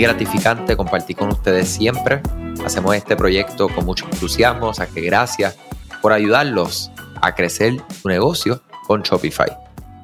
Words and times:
gratificante 0.00 0.76
compartir 0.76 1.16
con 1.16 1.28
ustedes 1.28 1.68
siempre. 1.68 2.22
Hacemos 2.64 2.94
este 2.94 3.16
proyecto 3.16 3.68
con 3.68 3.84
mucho 3.84 4.06
entusiasmo, 4.10 4.68
o 4.68 4.74
sea 4.74 4.86
que 4.86 5.00
gracias 5.00 5.56
por 6.02 6.12
ayudarlos 6.12 6.90
a 7.20 7.34
crecer 7.34 7.76
su 8.00 8.08
negocio 8.08 8.62
con 8.86 9.02
Shopify. 9.02 9.50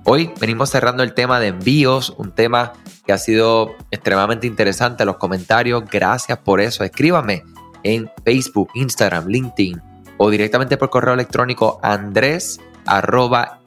Hoy 0.05 0.31
venimos 0.41 0.71
cerrando 0.71 1.03
el 1.03 1.15
tema 1.15 1.41
de 1.41 1.49
envíos, 1.49 2.15
un 2.17 2.33
tema 2.33 2.73
que 3.07 3.13
ha 3.13 3.19
sido 3.19 3.75
extremadamente 3.91 4.47
interesante. 4.47 5.05
Los 5.05 5.17
comentarios, 5.17 5.85
gracias 5.91 6.39
por 6.39 6.61
eso. 6.61 6.85
Escríbame 6.85 7.43
en 7.83 8.11
Facebook, 8.25 8.71
Instagram, 8.75 9.27
LinkedIn 9.27 9.83
o 10.19 10.31
directamente 10.31 10.77
por 10.77 10.91
correo 10.91 11.15
electrónico 11.15 11.79
andrés 11.83 12.61
arroba 12.87 13.61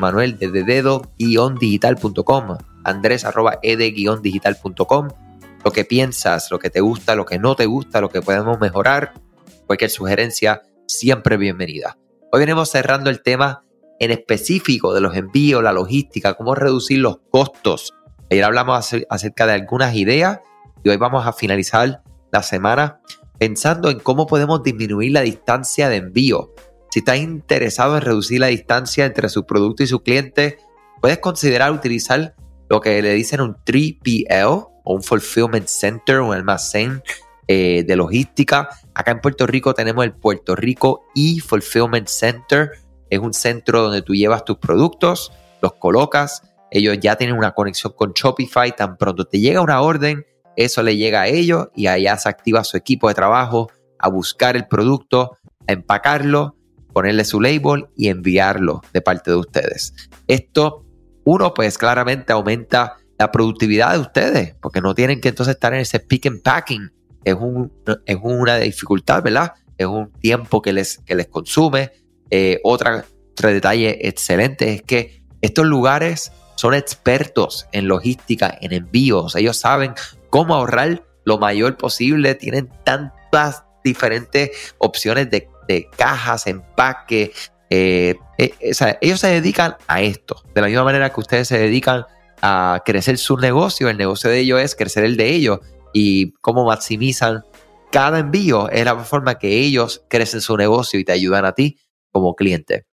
Manuel, 0.00 0.38
de 0.38 0.64
dedo, 0.64 1.02
guion 1.18 1.56
digital.com. 1.56 2.56
Andrés 2.84 3.24
arroba 3.24 3.58
ed, 3.62 3.80
guion 3.94 4.22
digital.com. 4.22 5.08
Lo 5.64 5.70
que 5.70 5.84
piensas, 5.84 6.50
lo 6.50 6.58
que 6.58 6.70
te 6.70 6.80
gusta, 6.80 7.14
lo 7.14 7.24
que 7.24 7.38
no 7.38 7.54
te 7.54 7.66
gusta, 7.66 8.00
lo 8.00 8.08
que 8.08 8.20
podemos 8.20 8.58
mejorar, 8.58 9.12
cualquier 9.66 9.90
sugerencia, 9.90 10.62
siempre 10.88 11.36
bienvenida. 11.36 11.96
Hoy 12.32 12.40
venimos 12.40 12.70
cerrando 12.70 13.10
el 13.10 13.22
tema 13.22 13.64
en 14.00 14.10
específico 14.10 14.92
de 14.92 15.00
los 15.00 15.14
envíos, 15.14 15.62
la 15.62 15.72
logística, 15.72 16.34
cómo 16.34 16.56
reducir 16.56 16.98
los 16.98 17.18
costos. 17.30 17.94
Ayer 18.28 18.42
hablamos 18.42 18.92
acerca 19.08 19.46
de 19.46 19.52
algunas 19.52 19.94
ideas 19.94 20.40
y 20.82 20.88
hoy 20.88 20.96
vamos 20.96 21.26
a 21.26 21.32
finalizar 21.32 22.02
la 22.32 22.42
semana 22.42 23.00
pensando 23.38 23.88
en 23.88 24.00
cómo 24.00 24.26
podemos 24.26 24.64
disminuir 24.64 25.12
la 25.12 25.20
distancia 25.20 25.88
de 25.88 25.96
envío. 25.96 26.52
Si 26.90 26.98
estás 26.98 27.18
interesado 27.18 27.96
en 27.96 28.02
reducir 28.02 28.40
la 28.40 28.48
distancia 28.48 29.04
entre 29.04 29.28
su 29.28 29.46
producto 29.46 29.84
y 29.84 29.86
su 29.86 30.00
cliente, 30.00 30.58
puedes 31.00 31.18
considerar 31.18 31.70
utilizar 31.70 32.34
lo 32.68 32.80
que 32.80 33.00
le 33.00 33.12
dicen 33.12 33.40
un 33.40 33.54
3PL 33.64 34.71
o 34.84 34.94
un 34.94 35.02
Fulfillment 35.02 35.66
Center, 35.66 36.20
un 36.20 36.34
almacén 36.34 37.02
eh, 37.48 37.84
de 37.86 37.96
logística. 37.96 38.68
Acá 38.94 39.10
en 39.12 39.20
Puerto 39.20 39.46
Rico 39.46 39.74
tenemos 39.74 40.04
el 40.04 40.12
Puerto 40.12 40.54
Rico 40.54 41.04
e-Fulfillment 41.14 42.08
Center. 42.08 42.70
Es 43.10 43.18
un 43.18 43.34
centro 43.34 43.82
donde 43.82 44.02
tú 44.02 44.14
llevas 44.14 44.44
tus 44.44 44.58
productos, 44.58 45.32
los 45.60 45.74
colocas. 45.74 46.42
Ellos 46.70 46.98
ya 47.00 47.16
tienen 47.16 47.36
una 47.36 47.52
conexión 47.52 47.92
con 47.94 48.12
Shopify. 48.12 48.74
Tan 48.74 48.96
pronto 48.96 49.24
te 49.24 49.40
llega 49.40 49.60
una 49.60 49.80
orden, 49.82 50.24
eso 50.56 50.82
le 50.82 50.96
llega 50.96 51.22
a 51.22 51.28
ellos 51.28 51.68
y 51.74 51.86
allá 51.86 52.16
se 52.16 52.28
activa 52.28 52.64
su 52.64 52.76
equipo 52.76 53.08
de 53.08 53.14
trabajo 53.14 53.70
a 53.98 54.08
buscar 54.08 54.56
el 54.56 54.66
producto, 54.66 55.38
a 55.66 55.72
empacarlo, 55.72 56.56
ponerle 56.92 57.24
su 57.24 57.40
label 57.40 57.88
y 57.96 58.08
enviarlo 58.08 58.82
de 58.92 59.00
parte 59.00 59.30
de 59.30 59.36
ustedes. 59.36 59.94
Esto, 60.26 60.84
uno, 61.24 61.54
pues 61.54 61.78
claramente 61.78 62.32
aumenta 62.32 62.96
la 63.22 63.30
productividad 63.30 63.92
de 63.92 64.00
ustedes, 64.00 64.56
porque 64.60 64.80
no 64.80 64.96
tienen 64.96 65.20
que 65.20 65.28
entonces 65.28 65.54
estar 65.54 65.72
en 65.72 65.80
ese 65.80 66.00
pick 66.00 66.26
and 66.26 66.42
packing. 66.42 66.92
Es, 67.22 67.34
un, 67.34 67.72
es 68.04 68.18
una 68.20 68.56
dificultad, 68.56 69.22
¿verdad? 69.22 69.52
Es 69.78 69.86
un 69.86 70.10
tiempo 70.10 70.60
que 70.60 70.72
les, 70.72 70.98
que 71.06 71.14
les 71.14 71.28
consume. 71.28 71.92
Eh, 72.30 72.58
otra, 72.64 73.04
otro 73.30 73.48
detalle 73.50 74.08
excelente 74.08 74.74
es 74.74 74.82
que 74.82 75.22
estos 75.40 75.66
lugares 75.66 76.32
son 76.56 76.74
expertos 76.74 77.68
en 77.70 77.86
logística, 77.86 78.58
en 78.60 78.72
envíos. 78.72 79.36
Ellos 79.36 79.56
saben 79.56 79.94
cómo 80.28 80.56
ahorrar 80.56 81.04
lo 81.24 81.38
mayor 81.38 81.76
posible. 81.76 82.34
Tienen 82.34 82.70
tantas 82.82 83.62
diferentes 83.84 84.50
opciones 84.78 85.30
de, 85.30 85.48
cajas, 85.96 86.48
empaque. 86.48 87.32
Eh, 87.70 88.16
eh, 88.36 88.98
ellos 89.00 89.20
se 89.20 89.28
dedican 89.28 89.76
a 89.86 90.02
esto. 90.02 90.42
De 90.56 90.60
la 90.60 90.66
misma 90.66 90.82
manera 90.82 91.12
que 91.12 91.20
ustedes 91.20 91.46
se 91.46 91.58
dedican 91.58 92.04
a 92.42 92.82
crecer 92.84 93.18
su 93.18 93.36
negocio, 93.36 93.88
el 93.88 93.96
negocio 93.96 94.28
de 94.28 94.40
ellos 94.40 94.60
es 94.60 94.74
crecer 94.74 95.04
el 95.04 95.16
de 95.16 95.30
ellos 95.30 95.60
y 95.94 96.32
cómo 96.40 96.64
maximizan 96.64 97.44
cada 97.92 98.18
envío 98.18 98.70
es 98.70 98.84
la 98.84 98.98
forma 98.98 99.38
que 99.38 99.60
ellos 99.60 100.04
crecen 100.08 100.40
su 100.40 100.56
negocio 100.56 100.98
y 100.98 101.04
te 101.04 101.12
ayudan 101.12 101.44
a 101.44 101.52
ti 101.52 101.78
como 102.10 102.34
cliente. 102.34 102.86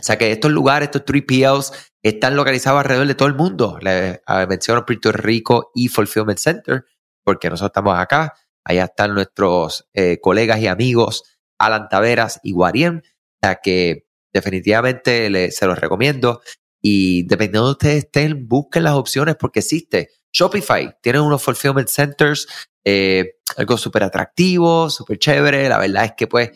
O 0.00 0.02
sea 0.02 0.16
que 0.16 0.32
estos 0.32 0.50
lugares, 0.50 0.86
estos 0.86 1.04
3PLs, 1.04 1.72
están 2.02 2.34
localizados 2.34 2.80
alrededor 2.80 3.06
de 3.06 3.14
todo 3.14 3.28
el 3.28 3.34
mundo. 3.34 3.78
Les 3.82 4.18
menciono 4.48 4.86
Puerto 4.86 5.12
Rico 5.12 5.70
y 5.74 5.88
Fulfillment 5.88 6.38
Center, 6.38 6.86
porque 7.22 7.50
nosotros 7.50 7.68
estamos 7.70 7.98
acá. 7.98 8.34
Allá 8.64 8.84
están 8.84 9.14
nuestros 9.14 9.88
eh, 9.92 10.18
colegas 10.20 10.60
y 10.60 10.66
amigos 10.66 11.24
Alan 11.58 11.88
Taveras 11.90 12.40
y 12.42 12.52
Guarien. 12.52 13.02
O 13.04 13.46
sea 13.46 13.56
que 13.62 14.06
definitivamente 14.32 15.50
se 15.50 15.66
los 15.66 15.78
recomiendo. 15.78 16.40
Y 16.82 17.24
dependiendo 17.24 17.66
de 17.66 17.72
ustedes 17.72 18.04
estén, 18.04 18.48
busquen 18.48 18.84
las 18.84 18.94
opciones 18.94 19.36
porque 19.36 19.60
existe. 19.60 20.10
Shopify 20.32 20.96
tiene 21.02 21.20
unos 21.20 21.42
fulfillment 21.42 21.88
centers, 21.88 22.46
eh, 22.84 23.36
algo 23.56 23.76
súper 23.76 24.04
atractivo, 24.04 24.88
súper 24.88 25.18
chévere. 25.18 25.68
La 25.68 25.78
verdad 25.78 26.04
es 26.04 26.12
que 26.16 26.26
pues 26.26 26.50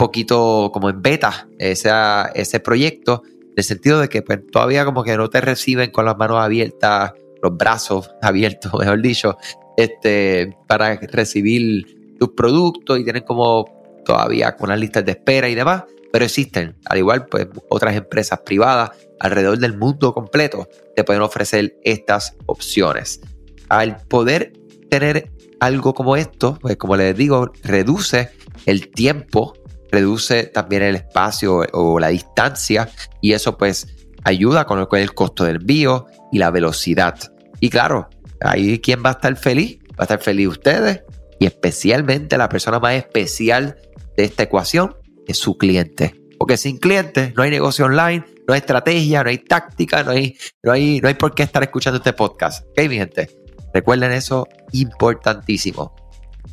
poquito 0.00 0.70
como 0.72 0.88
en 0.88 1.02
beta 1.02 1.46
ese, 1.58 1.90
ese 2.34 2.58
proyecto, 2.60 3.22
en 3.24 3.52
el 3.56 3.64
sentido 3.64 4.00
de 4.00 4.08
que 4.08 4.22
pues, 4.22 4.40
todavía 4.50 4.86
como 4.86 5.04
que 5.04 5.14
no 5.14 5.28
te 5.28 5.42
reciben 5.42 5.90
con 5.90 6.06
las 6.06 6.16
manos 6.16 6.38
abiertas, 6.38 7.12
los 7.42 7.54
brazos 7.54 8.10
abiertos, 8.22 8.72
mejor 8.78 9.02
dicho, 9.02 9.36
este, 9.76 10.56
para 10.66 10.96
recibir 10.96 12.16
tus 12.18 12.30
productos 12.30 12.98
y 12.98 13.04
tienen 13.04 13.24
como 13.24 13.66
todavía 14.04 14.56
con 14.56 14.70
las 14.70 14.80
listas 14.80 15.04
de 15.04 15.12
espera 15.12 15.50
y 15.50 15.54
demás, 15.54 15.84
pero 16.12 16.24
existen, 16.24 16.76
al 16.86 16.98
igual 16.98 17.26
pues 17.26 17.48
otras 17.68 17.94
empresas 17.96 18.40
privadas 18.40 18.90
alrededor 19.18 19.58
del 19.58 19.76
mundo 19.76 20.12
completo 20.12 20.68
te 20.96 21.04
pueden 21.04 21.22
ofrecer 21.22 21.76
estas 21.84 22.36
opciones. 22.46 23.20
Al 23.68 23.96
poder 24.08 24.52
tener 24.88 25.30
algo 25.60 25.94
como 25.94 26.16
esto, 26.16 26.58
pues 26.60 26.76
como 26.76 26.96
les 26.96 27.16
digo, 27.16 27.52
reduce 27.62 28.30
el 28.66 28.90
tiempo 28.90 29.54
reduce 29.90 30.44
también 30.44 30.82
el 30.82 30.96
espacio 30.96 31.64
o 31.72 31.98
la 31.98 32.08
distancia 32.08 32.88
y 33.20 33.32
eso 33.32 33.56
pues 33.56 33.86
ayuda 34.24 34.64
con 34.66 34.86
el 34.92 35.14
costo 35.14 35.44
del 35.44 35.56
envío 35.56 36.06
y 36.32 36.38
la 36.38 36.50
velocidad. 36.50 37.18
Y 37.58 37.70
claro, 37.70 38.08
ahí 38.40 38.78
quién 38.80 39.02
va 39.04 39.10
a 39.10 39.12
estar 39.12 39.36
feliz, 39.36 39.78
va 39.92 40.00
a 40.00 40.02
estar 40.02 40.20
feliz 40.20 40.48
ustedes 40.48 41.02
y 41.38 41.46
especialmente 41.46 42.38
la 42.38 42.48
persona 42.48 42.78
más 42.78 42.94
especial 42.94 43.76
de 44.16 44.24
esta 44.24 44.44
ecuación 44.44 44.96
su 45.34 45.56
cliente. 45.56 46.14
Porque 46.38 46.56
sin 46.56 46.78
cliente 46.78 47.34
no 47.36 47.42
hay 47.42 47.50
negocio 47.50 47.84
online, 47.84 48.24
no 48.48 48.54
hay 48.54 48.60
estrategia, 48.60 49.22
no 49.22 49.30
hay 49.30 49.38
táctica, 49.38 50.02
no 50.02 50.12
hay, 50.12 50.36
no 50.62 50.72
hay, 50.72 51.00
no 51.00 51.08
hay 51.08 51.14
por 51.14 51.34
qué 51.34 51.42
estar 51.42 51.62
escuchando 51.62 51.98
este 51.98 52.12
podcast. 52.12 52.66
¿Ok, 52.70 52.88
mi 52.88 52.96
gente? 52.96 53.28
Recuerden 53.74 54.12
eso, 54.12 54.48
importantísimo. 54.72 55.94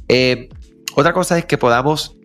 Eh, 0.08 0.50
otra 0.96 1.14
cosa 1.14 1.38
es 1.38 1.46
que 1.46 1.58
podamos 1.58 2.18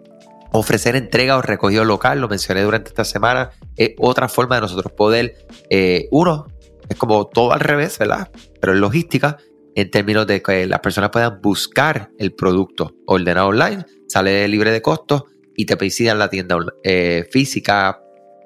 ofrecer 0.53 0.97
entrega 0.97 1.37
o 1.37 1.43
recogido 1.43 1.85
local, 1.85 2.21
lo 2.21 2.29
mencioné 2.29 2.62
durante 2.62 2.91
esta 2.91 3.05
semana, 3.05 3.51
es 3.77 3.93
otra 3.99 4.29
forma 4.29 4.57
de 4.57 4.62
nosotros 4.62 4.93
poder, 4.93 5.47
eh, 5.71 6.09
uno, 6.11 6.47
es 6.89 6.97
como 6.97 7.27
todo 7.27 7.53
al 7.53 7.61
revés, 7.61 7.99
¿verdad? 7.99 8.31
Pero 8.61 8.75
en 8.75 8.81
logística, 8.81 9.39
en 9.75 9.91
términos 9.91 10.27
de 10.27 10.43
que 10.43 10.67
las 10.67 10.81
personas 10.81 11.11
puedan 11.11 11.41
buscar 11.41 12.11
el 12.19 12.35
producto 12.35 12.95
ordenado 13.07 13.49
online, 13.49 13.87
sale 14.09 14.47
libre 14.49 14.71
de 14.71 14.83
costos 14.83 15.25
y 15.57 15.67
te 15.67 15.77
piden 15.77 16.19
la 16.19 16.29
tienda 16.29 16.57
eh, 16.83 17.27
física, 17.31 18.01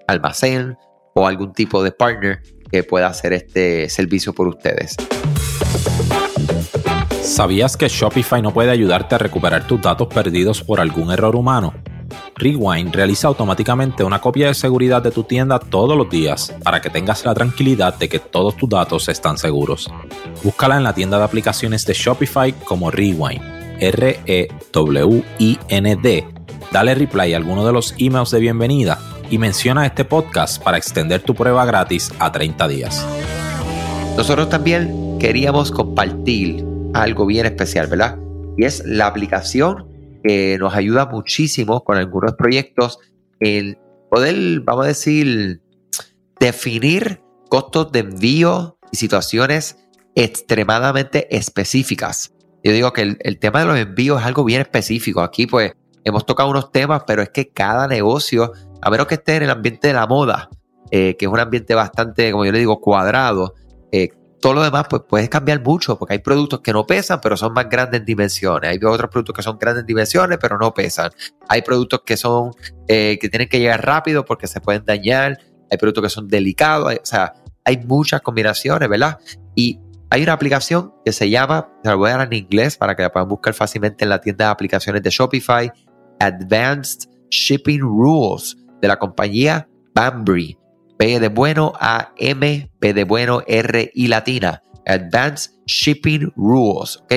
almacén 0.07 0.77
o 1.15 1.27
algún 1.27 1.53
tipo 1.53 1.83
de 1.83 1.93
partner 1.93 2.43
que 2.71 2.83
pueda 2.85 3.07
hacer 3.09 3.33
este 3.33 3.89
servicio 3.89 4.33
por 4.33 4.49
ustedes. 4.49 4.97
¿Sabías 7.23 7.77
que 7.77 7.89
Shopify 7.89 8.41
no 8.41 8.53
puede 8.53 8.71
ayudarte 8.71 9.15
a 9.15 9.19
recuperar 9.19 9.67
tus 9.67 9.83
datos 9.83 10.09
perdidos 10.09 10.63
por 10.63 10.81
algún 10.81 11.11
error 11.11 11.37
humano? 11.37 11.75
Rewind 12.37 12.95
realiza 12.95 13.29
automáticamente 13.29 14.05
una 14.05 14.21
copia 14.21 14.49
de 14.49 14.55
seguridad 14.55 15.03
de 15.03 15.11
tu 15.11 15.25
tienda 15.25 15.59
todos 15.59 15.97
los 15.97 16.09
días 16.09 16.55
para 16.63 16.81
que 16.81 16.89
tengas 16.91 17.25
la 17.25 17.35
tranquilidad 17.35 17.99
de 17.99 18.09
que 18.09 18.19
todos 18.21 18.57
tus 18.57 18.69
datos 18.69 19.09
están 19.09 19.39
seguros. 19.39 19.91
Búscala 20.43 20.77
en 20.77 20.85
la 20.85 20.95
tienda 20.95 21.19
de 21.19 21.25
aplicaciones 21.25 21.85
de 21.87 21.95
Shopify 21.95 22.53
como 22.53 22.91
Rewind, 22.91 23.43
R-E-W-I-N-D. 23.81 24.37
Dale 26.73 26.95
reply 26.95 27.33
a 27.33 27.37
alguno 27.37 27.67
de 27.67 27.73
los 27.73 27.95
emails 27.99 28.31
de 28.31 28.41
bienvenida 28.41 28.99
y 29.31 29.39
menciona 29.39 29.87
este 29.87 30.05
podcast 30.05 30.63
para 30.63 30.77
extender 30.77 31.23
tu 31.23 31.35
prueba 31.35 31.65
gratis 31.65 32.13
a 32.19 32.31
30 32.33 32.69
días. 32.69 33.07
Nosotros 34.17 34.49
también 34.49 35.19
queríamos 35.19 35.71
compartir 35.71 36.65
algo 36.95 37.27
bien 37.27 37.47
especial, 37.47 37.87
¿verdad? 37.87 38.19
Y 38.57 38.65
es 38.65 38.83
la 38.85 39.07
aplicación 39.07 39.89
que 40.25 40.57
nos 40.59 40.75
ayuda 40.75 41.07
muchísimo 41.07 41.85
con 41.85 41.97
algunos 41.97 42.35
proyectos 42.35 42.99
el 43.41 43.79
poder, 44.11 44.61
vamos 44.61 44.85
a 44.85 44.89
decir, 44.89 45.61
definir 46.41 47.21
costos 47.49 47.93
de 47.93 48.01
envío 48.01 48.79
y 48.91 48.97
situaciones 48.97 49.79
extremadamente 50.15 51.35
específicas. 51.37 52.33
Yo 52.65 52.73
digo 52.73 52.93
que 52.93 53.17
el, 53.21 53.39
tema 53.39 53.61
de 53.61 53.67
los 53.67 53.79
envíos 53.79 54.21
es 54.21 54.27
algo 54.27 54.45
bien 54.45 54.61
específico. 54.63 55.21
Aquí 55.21 55.47
pues 55.47 55.73
hemos 56.07 56.25
tocado 56.25 56.49
unos 56.49 56.71
temas, 56.71 57.03
pero 57.05 57.21
es 57.21 57.31
que 57.31 57.49
cada 57.49 57.89
negocio, 57.89 58.53
a 58.81 58.91
menos 58.91 59.09
que 59.09 59.17
esté 59.17 59.37
en 59.37 59.43
el 59.43 59.51
ambiente 59.51 59.89
de 59.89 59.95
la 59.95 60.07
moda, 60.07 60.49
eh, 60.93 61.17
que 61.19 61.25
es 61.25 61.31
un 61.31 61.41
ambiente 61.41 61.75
bastante, 61.75 62.31
como 62.31 62.45
yo 62.45 62.53
le 62.53 62.61
digo, 62.61 62.81
cuadrado, 62.81 63.55
eh, 63.91 64.11
todo 64.41 64.55
lo 64.55 64.63
demás, 64.63 64.87
pues 64.89 65.03
puedes 65.09 65.29
cambiar 65.29 65.61
mucho, 65.65 65.99
porque 65.99 66.15
hay 66.15 66.21
productos 66.21 66.61
que 66.61 66.73
no 66.73 66.87
pesan, 66.87 67.21
pero 67.21 67.37
son 67.37 67.53
más 67.53 67.69
grandes 67.69 67.99
en 68.01 68.07
dimensiones. 68.07 68.71
Hay 68.71 68.77
otros 68.77 69.11
productos 69.11 69.35
que 69.35 69.43
son 69.43 69.59
grandes 69.59 69.81
en 69.81 69.87
dimensiones, 69.87 70.39
pero 70.41 70.59
no 70.59 70.73
pesan. 70.73 71.11
Hay 71.49 71.63
productos 71.63 72.03
que 72.07 72.17
son, 72.17 72.53
eh, 72.87 73.19
que 73.21 73.29
tienen 73.29 73.49
que 73.49 73.59
llegar 73.59 73.85
rápido 73.85 74.25
porque 74.25 74.47
se 74.47 74.61
pueden 74.61 74.85
dañar. 74.85 75.39
Hay 75.69 75.79
productos 75.79 76.05
que 76.05 76.11
son 76.11 76.29
delicados. 76.29 76.95
o 76.95 77.07
sea, 77.07 77.35
hay 77.65 77.79
muchas 77.79 78.21
combinaciones, 78.21 78.89
¿verdad? 78.89 79.19
Y 79.57 79.81
hay 80.11 80.23
una 80.23 80.35
aplicación 80.35 80.95
que 81.05 81.13
se 81.13 81.29
llama, 81.29 81.69
se 81.83 81.89
la 81.91 81.97
voy 81.97 82.11
a 82.11 82.17
dar 82.17 82.33
en 82.33 82.39
inglés 82.39 82.77
para 82.77 82.95
que 82.95 83.03
la 83.03 83.11
puedan 83.11 83.29
buscar 83.29 83.55
fácilmente 83.55 84.05
en 84.05 84.11
la 84.11 84.21
tienda 84.21 84.45
de 84.45 84.51
aplicaciones 84.53 85.03
de 85.03 85.11
Shopify, 85.11 85.73
Advanced 86.21 87.11
Shipping 87.31 87.81
Rules 87.81 88.57
de 88.81 88.89
la 88.89 88.99
compañía 88.99 89.69
Bambry. 89.95 90.59
B 90.99 91.21
de 91.21 91.29
bueno 91.29 91.73
A 91.79 92.13
M, 92.17 92.71
B 92.81 92.95
de 92.95 93.05
bueno 93.05 93.43
R 93.47 93.91
y 93.95 94.09
latina. 94.09 94.63
Advanced 94.87 95.53
Shipping 95.67 96.33
Rules. 96.37 96.99
¿ok? 96.99 97.13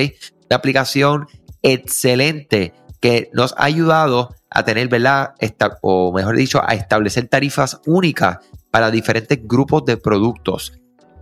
Una 0.50 0.56
aplicación 0.56 1.26
excelente 1.62 2.74
que 3.00 3.30
nos 3.32 3.54
ha 3.56 3.64
ayudado 3.64 4.34
a 4.50 4.64
tener, 4.64 4.88
¿verdad? 4.88 5.34
o 5.80 6.12
mejor 6.12 6.36
dicho, 6.36 6.60
a 6.62 6.74
establecer 6.74 7.28
tarifas 7.28 7.80
únicas 7.86 8.38
para 8.70 8.90
diferentes 8.90 9.38
grupos 9.42 9.84
de 9.84 9.96
productos. 9.96 10.72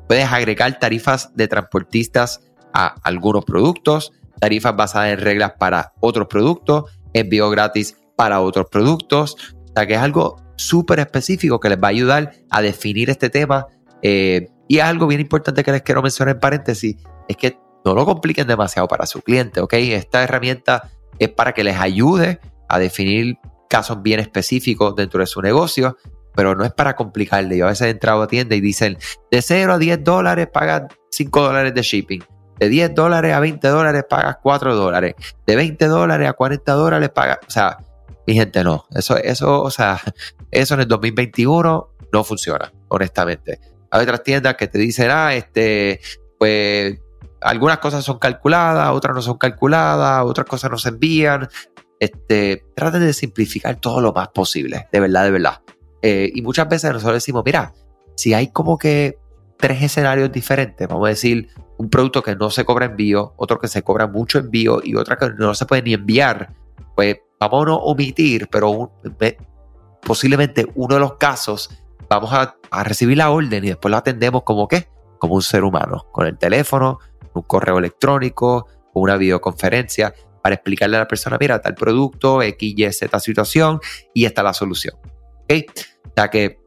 Puedes 0.09 0.31
agregar 0.33 0.79
tarifas 0.79 1.35
de 1.35 1.49
transportistas 1.49 2.41
a 2.73 2.95
algunos 3.03 3.45
productos, 3.45 4.13
tarifas 4.41 4.75
basadas 4.77 5.13
en 5.13 5.21
reglas 5.21 5.53
para 5.59 5.93
otros 6.01 6.29
productos, 6.29 6.85
envío 7.13 7.51
gratis 7.51 7.97
para 8.17 8.41
otros 8.41 8.67
productos. 8.71 9.37
O 9.55 9.73
sea 9.75 9.87
que 9.87 9.95
es 9.95 10.01
algo 10.01 10.37
súper 10.57 10.99
específico 11.01 11.61
que 11.61 11.69
les 11.69 11.79
va 11.79 11.89
a 11.89 11.91
ayudar 11.91 12.33
a 12.51 12.63
definir 12.63 13.11
este 13.11 13.31
tema. 13.31 13.67
Eh, 14.03 14.49
y 14.69 14.81
algo 14.81 15.07
bien 15.07 15.21
importante 15.21 15.65
que 15.65 15.73
les 15.73 15.83
quiero 15.83 16.03
mencionar 16.03 16.35
en 16.35 16.41
paréntesis, 16.41 16.97
es 17.27 17.37
que 17.37 17.59
no 17.85 17.95
lo 17.95 18.05
compliquen 18.05 18.47
demasiado 18.47 18.87
para 18.87 19.07
su 19.07 19.23
cliente, 19.23 19.61
¿ok? 19.61 19.73
Esta 19.75 20.23
herramienta 20.23 20.91
es 21.19 21.31
para 21.31 21.53
que 21.53 21.65
les 21.65 21.79
ayude 21.79 22.41
a 22.69 22.79
definir 22.79 23.39
casos 23.69 24.03
bien 24.03 24.21
específicos 24.21 24.95
dentro 24.95 25.21
de 25.21 25.27
su 25.27 25.41
negocio, 25.41 25.97
pero 26.35 26.55
no 26.55 26.65
es 26.65 26.73
para 26.73 26.97
complicarle. 26.97 27.57
Yo 27.57 27.67
a 27.67 27.71
veces 27.71 27.87
he 27.87 27.91
entrado 27.91 28.23
a 28.23 28.27
tienda 28.27 28.55
y 28.55 28.61
dicen, 28.61 28.99
de 29.31 29.43
0 29.43 29.75
a 29.75 29.79
10 29.79 30.05
dólares 30.05 30.49
pagas 30.53 30.83
5 31.11 31.41
dólares 31.41 31.75
de 31.75 31.83
shipping. 31.83 32.23
De 32.59 32.69
10 32.69 32.95
dólares 32.95 33.35
a 33.35 33.41
20 33.41 33.69
dólares 33.69 34.05
pagas 34.09 34.39
4 34.43 34.75
dólares. 34.75 35.15
De 35.47 35.57
20 35.57 35.87
dólares 35.87 36.29
a 36.29 36.33
40 36.33 36.73
dólares 36.73 37.09
pagas, 37.11 37.39
o 37.47 37.51
sea, 37.51 37.79
mi 38.27 38.35
gente 38.35 38.63
no. 38.63 38.87
Eso, 38.95 39.17
eso, 39.17 39.63
o 39.63 39.71
sea, 39.71 40.01
eso 40.51 40.75
en 40.75 40.81
el 40.81 40.89
2021 40.89 41.89
no 42.13 42.25
funciona, 42.25 42.73
honestamente. 42.89 43.61
Hay 43.91 44.03
otras 44.03 44.23
tiendas 44.23 44.57
que 44.57 44.69
te 44.69 44.79
dicen, 44.79 45.11
ah, 45.11 45.35
este, 45.35 46.01
pues 46.39 46.99
algunas 47.41 47.79
cosas 47.79 48.05
son 48.05 48.19
calculadas, 48.19 48.91
otras 48.91 49.15
no 49.15 49.23
son 49.23 49.39
calculadas, 49.39 50.25
otras 50.25 50.47
cosas 50.47 50.71
no 50.71 50.79
se 50.79 50.91
envían. 50.91 51.49
Este, 51.99 52.65
traten 52.75 53.01
de 53.01 53.13
simplificar 53.13 53.77
todo 53.77 54.01
lo 54.01 54.13
más 54.13 54.29
posible, 54.29 54.89
de 54.93 55.01
verdad, 55.01 55.25
de 55.25 55.31
verdad. 55.31 55.63
Eh, 56.03 56.31
y 56.35 56.43
muchas 56.43 56.69
veces 56.69 56.93
nosotros 56.93 57.15
decimos, 57.15 57.43
mira, 57.45 57.73
si 58.15 58.35
hay 58.35 58.53
como 58.53 58.79
que 58.79 59.19
tres 59.59 59.83
escenarios 59.83 60.33
diferentes, 60.33 60.89
vamos 60.89 61.07
a 61.07 61.11
decir, 61.11 61.49
un 61.77 61.91
producto 61.91 62.23
que 62.23 62.35
no 62.37 62.49
se 62.51 62.65
cobra 62.65 62.87
envío, 62.87 63.35
otro 63.37 63.59
que 63.59 63.69
se 63.69 63.83
cobra 63.83 64.07
mucho 64.07 64.39
envío 64.39 64.81
y 64.83 64.95
otra 64.97 65.17
que 65.17 65.31
no 65.37 65.55
se 65.55 65.67
puede 65.67 65.83
ni 65.83 65.95
enviar, 65.95 66.55
pues 66.95 67.19
vamos 67.39 67.63
a 67.63 67.67
no 67.67 67.77
omitir, 67.77 68.49
pero 68.49 68.93
posiblemente 70.03 70.67
uno 70.75 70.95
de 70.95 71.01
los 71.01 71.15
casos 71.15 71.71
vamos 72.09 72.33
a, 72.33 72.57
recibir 72.85 73.17
la 73.19 73.31
orden 73.31 73.65
y 73.65 73.69
después 73.69 73.91
lo 73.91 73.97
atendemos 73.97 74.43
como 74.43 74.69
qué, 74.69 74.89
como 75.19 75.35
un 75.35 75.43
ser 75.43 75.65
humano, 75.65 76.07
con 76.13 76.27
el 76.27 76.39
teléfono, 76.39 76.99
un 77.35 77.43
correo 77.43 77.79
electrónico, 77.79 78.67
una 78.95 79.17
videoconferencia, 79.17 80.15
para 80.43 80.55
explicarle 80.55 80.97
a 80.97 81.01
la 81.01 81.09
persona, 81.09 81.37
mira, 81.39 81.61
tal 81.61 81.75
producto, 81.75 82.43
X, 82.43 82.75
Y, 82.77 82.93
Z 82.93 83.21
situación, 83.21 83.81
y 84.15 84.25
esta 84.25 84.41
es 84.41 84.45
la 84.45 84.55
solución. 84.55 84.95
¿Okay? 85.45 85.67
O 86.07 86.13
sea 86.15 86.29
que 86.29 86.61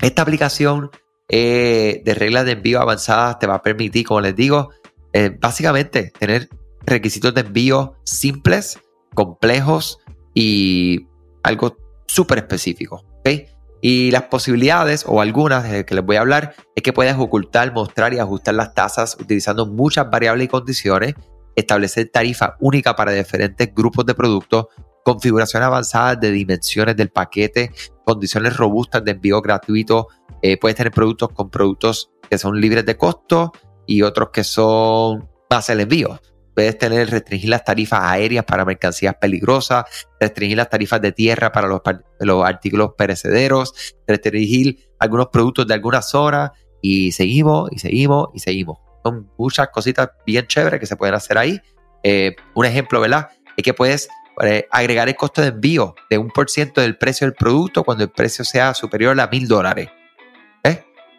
esta 0.00 0.22
aplicación 0.22 0.90
eh, 1.28 2.02
de 2.04 2.14
reglas 2.14 2.44
de 2.44 2.52
envío 2.52 2.80
avanzadas 2.80 3.38
te 3.38 3.46
va 3.46 3.56
a 3.56 3.62
permitir, 3.62 4.06
como 4.06 4.20
les 4.20 4.36
digo, 4.36 4.70
eh, 5.12 5.36
básicamente 5.40 6.12
tener 6.18 6.48
requisitos 6.84 7.34
de 7.34 7.42
envío 7.42 7.96
simples, 8.04 8.78
complejos 9.14 9.98
y 10.34 11.06
algo 11.42 11.76
súper 12.06 12.38
específico. 12.38 13.04
¿okay? 13.20 13.46
Y 13.80 14.10
las 14.10 14.24
posibilidades, 14.24 15.04
o 15.06 15.20
algunas 15.20 15.68
de 15.68 15.84
que 15.84 15.94
les 15.94 16.04
voy 16.04 16.16
a 16.16 16.20
hablar, 16.20 16.54
es 16.76 16.82
que 16.82 16.92
puedes 16.92 17.16
ocultar, 17.16 17.72
mostrar 17.72 18.14
y 18.14 18.18
ajustar 18.18 18.54
las 18.54 18.74
tasas 18.74 19.16
utilizando 19.20 19.66
muchas 19.66 20.08
variables 20.08 20.44
y 20.44 20.48
condiciones, 20.48 21.14
establecer 21.56 22.08
tarifa 22.12 22.56
única 22.60 22.94
para 22.94 23.12
diferentes 23.12 23.74
grupos 23.74 24.06
de 24.06 24.14
productos, 24.14 24.66
configuración 25.04 25.62
avanzada 25.62 26.14
de 26.14 26.30
dimensiones 26.30 26.96
del 26.96 27.10
paquete, 27.10 27.72
condiciones 28.04 28.56
robustas 28.56 29.04
de 29.04 29.12
envío 29.12 29.40
gratuito. 29.42 30.08
Eh, 30.42 30.58
puedes 30.58 30.76
tener 30.76 30.92
productos 30.92 31.30
con 31.30 31.50
productos 31.50 32.10
que 32.28 32.36
son 32.36 32.60
libres 32.60 32.84
de 32.84 32.96
costo 32.96 33.52
y 33.86 34.02
otros 34.02 34.30
que 34.32 34.44
son 34.44 35.28
más 35.48 35.68
el 35.70 35.80
envío 35.80 36.18
puedes 36.54 36.78
tener, 36.78 37.10
restringir 37.10 37.50
las 37.50 37.64
tarifas 37.64 38.00
aéreas 38.02 38.44
para 38.44 38.64
mercancías 38.64 39.14
peligrosas, 39.20 39.84
restringir 40.20 40.56
las 40.56 40.68
tarifas 40.68 41.00
de 41.00 41.12
tierra 41.12 41.52
para 41.52 41.68
los, 41.68 41.80
los 42.20 42.44
artículos 42.44 42.90
perecederos, 42.96 43.94
restringir 44.06 44.90
algunos 44.98 45.28
productos 45.28 45.66
de 45.66 45.74
algunas 45.74 46.08
zonas 46.08 46.50
y 46.80 47.12
seguimos 47.12 47.70
y 47.72 47.78
seguimos 47.78 48.28
y 48.34 48.40
seguimos. 48.40 48.78
Son 49.04 49.30
muchas 49.38 49.68
cositas 49.68 50.10
bien 50.26 50.46
chéveres 50.46 50.78
que 50.78 50.86
se 50.86 50.96
pueden 50.96 51.14
hacer 51.14 51.38
ahí. 51.38 51.60
Eh, 52.02 52.36
un 52.54 52.66
ejemplo, 52.66 53.00
¿verdad? 53.00 53.30
Es 53.56 53.64
que 53.64 53.74
puedes 53.74 54.08
eh, 54.42 54.66
agregar 54.70 55.08
el 55.08 55.16
costo 55.16 55.42
de 55.42 55.48
envío 55.48 55.94
de 56.10 56.18
un 56.18 56.28
por 56.28 56.48
ciento 56.50 56.80
del 56.80 56.96
precio 56.96 57.26
del 57.26 57.34
producto 57.34 57.84
cuando 57.84 58.04
el 58.04 58.10
precio 58.10 58.44
sea 58.44 58.74
superior 58.74 59.18
a 59.20 59.26
mil 59.26 59.48
dólares. 59.48 59.88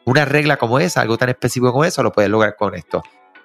Una 0.06 0.26
regla 0.26 0.58
como 0.58 0.80
esa, 0.80 1.02
algo 1.02 1.18
tan 1.18 1.30
específico 1.30 1.72
como 1.72 1.86
eso, 1.86 2.04
lo 2.04 2.12
puedes 2.12 2.30
lograr 2.30 2.56
con 2.56 2.76
esto 2.76 3.02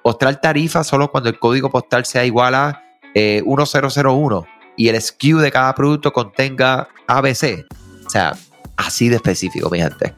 mostrar 0.08 0.40
tarifa 0.40 0.84
solo 0.84 1.10
cuando 1.10 1.28
el 1.28 1.38
código 1.38 1.70
postal 1.70 2.06
sea 2.06 2.24
igual 2.24 2.54
a 2.54 2.82
1001 3.14 4.44
eh, 4.44 4.62
y 4.76 4.88
el 4.88 5.00
SKU 5.00 5.38
de 5.38 5.50
cada 5.50 5.74
producto 5.74 6.12
contenga 6.12 6.88
ABC. 7.06 7.66
O 8.06 8.10
sea, 8.10 8.34
así 8.76 9.08
de 9.08 9.16
específico, 9.16 9.68
mi 9.68 9.80
gente. 9.80 10.14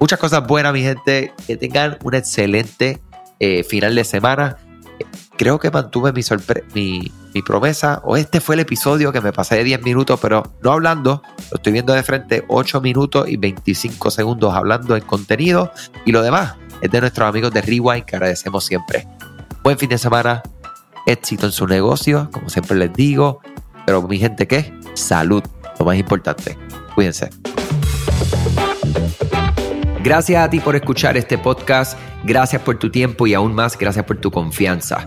Muchas 0.00 0.18
cosas 0.18 0.46
buenas, 0.46 0.72
mi 0.72 0.82
gente. 0.82 1.32
Que 1.46 1.56
tengan 1.56 1.98
un 2.02 2.14
excelente 2.14 3.00
eh, 3.38 3.62
final 3.64 3.94
de 3.94 4.04
semana. 4.04 4.56
Creo 5.36 5.60
que 5.60 5.70
mantuve 5.70 6.12
mi, 6.12 6.22
mi, 6.74 7.12
mi, 7.38 7.42
promesa. 7.42 8.00
O 8.04 8.16
este 8.16 8.40
fue 8.40 8.54
el 8.54 8.60
episodio 8.60 9.12
que 9.12 9.20
me 9.20 9.32
pasé 9.32 9.56
de 9.56 9.64
10 9.64 9.82
minutos, 9.82 10.18
pero 10.20 10.42
no 10.62 10.72
hablando. 10.72 11.22
Lo 11.50 11.56
estoy 11.56 11.72
viendo 11.72 11.92
de 11.92 12.02
frente 12.02 12.44
8 12.48 12.80
minutos 12.80 13.28
y 13.28 13.36
25 13.36 14.10
segundos 14.10 14.54
hablando 14.54 14.96
en 14.96 15.04
contenido. 15.04 15.72
Y 16.04 16.12
lo 16.12 16.22
demás 16.22 16.54
es 16.80 16.90
de 16.90 17.00
nuestros 17.00 17.28
amigos 17.28 17.52
de 17.52 17.62
Rewind 17.62 18.04
que 18.04 18.16
agradecemos 18.16 18.64
siempre. 18.64 19.06
Buen 19.62 19.78
fin 19.78 19.88
de 19.88 19.98
semana, 19.98 20.42
éxito 21.06 21.46
en 21.46 21.52
su 21.52 21.66
negocio, 21.66 22.28
como 22.32 22.48
siempre 22.48 22.76
les 22.76 22.92
digo. 22.92 23.40
Pero 23.86 24.02
mi 24.02 24.18
gente, 24.18 24.46
¿qué? 24.46 24.72
Salud, 24.94 25.42
lo 25.78 25.84
más 25.84 25.96
importante. 25.96 26.58
Cuídense. 26.94 27.30
Gracias 30.02 30.42
a 30.42 30.48
ti 30.48 30.60
por 30.60 30.76
escuchar 30.76 31.16
este 31.16 31.38
podcast, 31.38 31.98
gracias 32.24 32.62
por 32.62 32.78
tu 32.78 32.90
tiempo 32.90 33.26
y 33.26 33.34
aún 33.34 33.54
más 33.54 33.76
gracias 33.76 34.04
por 34.04 34.16
tu 34.18 34.30
confianza. 34.30 35.06